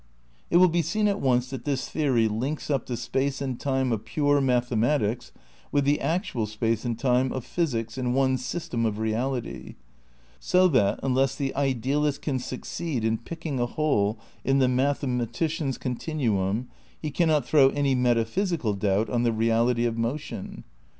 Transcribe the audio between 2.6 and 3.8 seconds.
up the space and